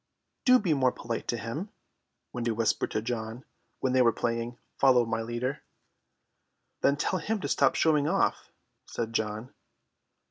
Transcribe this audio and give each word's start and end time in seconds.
"Do 0.45 0.57
be 0.57 0.73
more 0.73 0.91
polite 0.91 1.27
to 1.27 1.37
him," 1.37 1.69
Wendy 2.33 2.49
whispered 2.49 2.89
to 2.89 3.03
John, 3.03 3.45
when 3.81 3.93
they 3.93 4.01
were 4.01 4.11
playing 4.11 4.57
"Follow 4.79 5.05
my 5.05 5.21
Leader." 5.21 5.61
"Then 6.81 6.97
tell 6.97 7.19
him 7.19 7.39
to 7.41 7.47
stop 7.47 7.75
showing 7.75 8.07
off," 8.07 8.49
said 8.87 9.13
John. 9.13 9.53